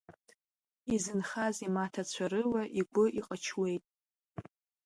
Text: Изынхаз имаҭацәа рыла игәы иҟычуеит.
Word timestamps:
Изынхаз 0.93 1.55
имаҭацәа 1.67 2.25
рыла 2.31 2.63
игәы 2.79 3.05
иҟычуеит. 3.19 3.83